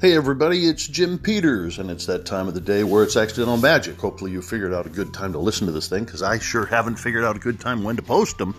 [0.00, 3.58] Hey everybody, it's Jim Peters, and it's that time of the day where it's accidental
[3.58, 4.00] magic.
[4.00, 6.64] Hopefully, you figured out a good time to listen to this thing, because I sure
[6.64, 8.54] haven't figured out a good time when to post them.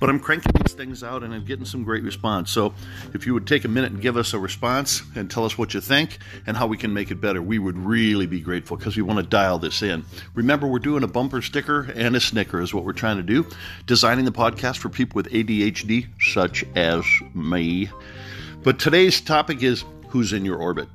[0.00, 2.50] But I'm cranking these things out, and I'm getting some great response.
[2.50, 2.72] So,
[3.12, 5.74] if you would take a minute and give us a response and tell us what
[5.74, 6.16] you think
[6.46, 9.18] and how we can make it better, we would really be grateful because we want
[9.18, 10.06] to dial this in.
[10.32, 13.46] Remember, we're doing a bumper sticker and a snicker, is what we're trying to do.
[13.84, 17.04] Designing the podcast for people with ADHD, such as
[17.34, 17.90] me.
[18.62, 20.90] But today's topic is who's in your orbit.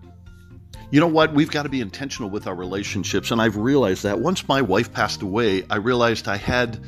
[0.92, 1.34] You know what?
[1.34, 3.32] We've got to be intentional with our relationships.
[3.32, 6.80] And I've realized that once my wife passed away, I realized I had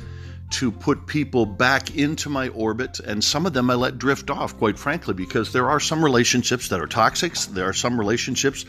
[0.50, 4.56] to put people back into my orbit, and some of them I let drift off,
[4.58, 7.34] quite frankly, because there are some relationships that are toxic.
[7.34, 8.64] There are some relationships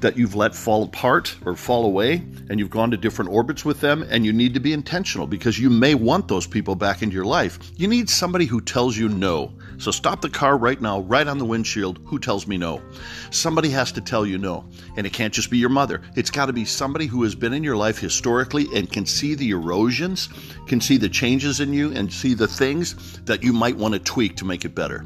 [0.00, 3.80] that you've let fall apart or fall away, and you've gone to different orbits with
[3.80, 7.14] them, and you need to be intentional because you may want those people back into
[7.14, 7.58] your life.
[7.76, 9.52] You need somebody who tells you no.
[9.78, 12.00] So stop the car right now, right on the windshield.
[12.06, 12.82] Who tells me no?
[13.30, 14.64] Somebody has to tell you no.
[14.96, 16.02] And it can't just be your mother.
[16.16, 19.34] It's got to be somebody who has been in your life historically and can see
[19.34, 20.28] the erosions,
[20.66, 23.98] can see the changes in you, and see the things that you might want to
[23.98, 25.04] tweak to make it better.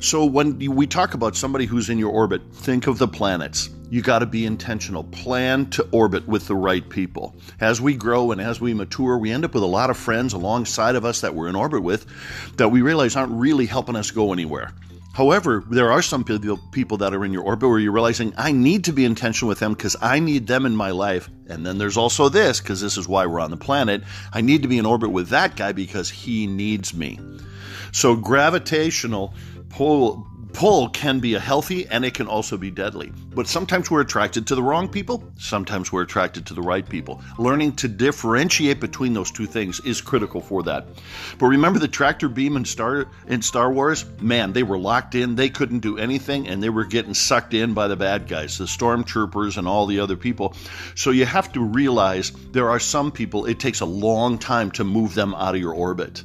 [0.00, 3.68] So when we talk about somebody who's in your orbit, think of the planets.
[3.90, 5.04] You got to be intentional.
[5.04, 7.36] Plan to orbit with the right people.
[7.60, 10.32] As we grow and as we mature, we end up with a lot of friends
[10.32, 12.06] alongside of us that we're in orbit with
[12.56, 14.72] that we realize aren't really helping us go anywhere.
[15.14, 18.84] However, there are some people that are in your orbit where you're realizing I need
[18.84, 21.30] to be intentional with them because I need them in my life.
[21.48, 24.02] And then there's also this because this is why we're on the planet.
[24.32, 27.20] I need to be in orbit with that guy because he needs me.
[27.92, 29.34] So gravitational
[29.68, 33.12] pull pull can be a healthy and it can also be deadly.
[33.34, 37.20] But sometimes we're attracted to the wrong people, sometimes we're attracted to the right people.
[37.38, 40.86] Learning to differentiate between those two things is critical for that.
[41.38, 44.06] But remember the tractor beam in Star in Star Wars?
[44.20, 47.74] Man, they were locked in, they couldn't do anything and they were getting sucked in
[47.74, 50.54] by the bad guys, the stormtroopers and all the other people.
[50.94, 54.84] So you have to realize there are some people it takes a long time to
[54.84, 56.22] move them out of your orbit.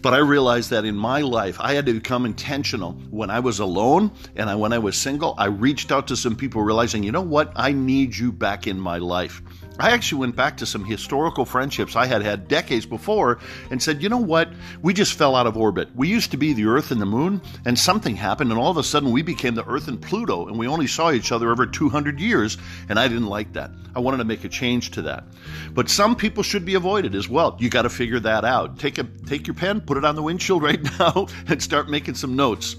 [0.00, 2.92] But I realized that in my life, I had to become intentional.
[3.10, 6.34] When I was alone and I, when I was single, I reached out to some
[6.34, 7.52] people realizing, you know what?
[7.54, 9.42] I need you back in my life.
[9.80, 13.38] I actually went back to some historical friendships I had had decades before
[13.70, 14.48] and said, you know what?
[14.82, 15.88] We just fell out of orbit.
[15.94, 18.76] We used to be the Earth and the Moon, and something happened, and all of
[18.76, 21.68] a sudden we became the Earth and Pluto, and we only saw each other every
[21.68, 22.58] 200 years,
[22.88, 23.70] and I didn't like that.
[23.94, 25.24] I wanted to make a change to that.
[25.74, 27.56] But some people should be avoided as well.
[27.60, 28.80] You got to figure that out.
[28.80, 32.14] Take a take your pen, put it on the windshield right now, and start making
[32.14, 32.74] some notes.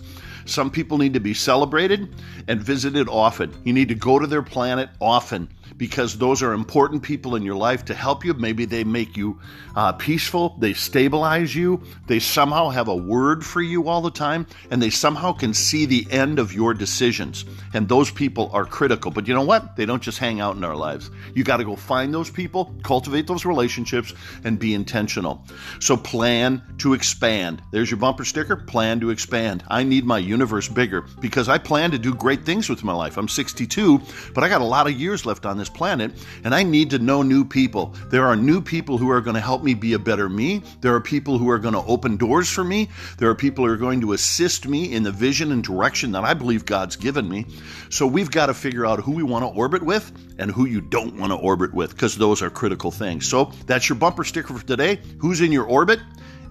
[0.49, 2.13] Some people need to be celebrated
[2.47, 3.53] and visited often.
[3.63, 7.55] You need to go to their planet often because those are important people in your
[7.55, 8.33] life to help you.
[8.33, 9.39] Maybe they make you
[9.75, 14.47] uh, peaceful, they stabilize you, they somehow have a word for you all the time,
[14.71, 17.45] and they somehow can see the end of your decisions.
[17.73, 19.11] And those people are critical.
[19.11, 19.75] But you know what?
[19.75, 21.11] They don't just hang out in our lives.
[21.33, 24.13] You got to go find those people, cultivate those relationships,
[24.43, 25.45] and be intentional.
[25.79, 27.61] So plan to expand.
[27.71, 29.63] There's your bumper sticker plan to expand.
[29.69, 33.17] I need my universe bigger because I plan to do great things with my life.
[33.17, 34.01] I'm 62,
[34.33, 36.11] but I got a lot of years left on this planet,
[36.43, 37.93] and I need to know new people.
[38.09, 40.63] There are new people who are going to help me be a better me.
[40.81, 42.89] There are people who are going to open doors for me.
[43.17, 46.23] There are people who are going to assist me in the vision and direction that
[46.23, 47.45] I believe God's given me.
[47.89, 50.81] So we've got to figure out who we want to orbit with and who you
[50.81, 53.27] don't want to orbit with because those are critical things.
[53.27, 54.99] So that's your bumper sticker for today.
[55.19, 55.99] Who's in your orbit?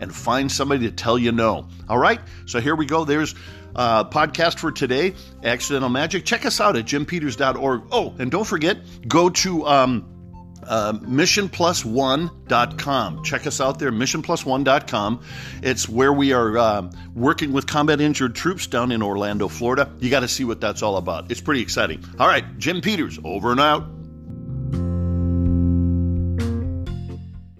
[0.00, 1.66] and find somebody to tell you no.
[1.88, 2.20] All right?
[2.46, 3.04] So here we go.
[3.04, 3.34] There's
[3.74, 6.24] uh, podcast for today, Accidental Magic.
[6.24, 7.82] Check us out at jimpeters.org.
[7.90, 10.18] Oh, and don't forget, go to um,
[10.66, 13.24] uh, missionplus1.com.
[13.24, 15.20] Check us out there, missionplus1.com.
[15.62, 19.90] It's where we are uh, working with combat injured troops down in Orlando, Florida.
[20.00, 21.30] You got to see what that's all about.
[21.30, 22.04] It's pretty exciting.
[22.18, 23.97] All right, Jim Peters, over and out.